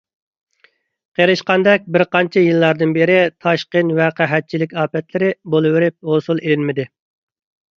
[1.19, 6.89] قېرىشقاندەك بىر قانچە يىللاردىن بېرى تاشقىن ۋە قەھەتچىلىك ئاپەتلىرى بولىۋېرىپ، ھوسۇل ئېلىنمىدى.